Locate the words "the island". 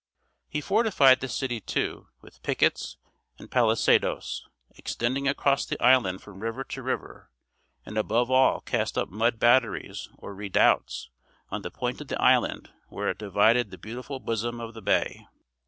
5.63-6.23, 12.07-12.71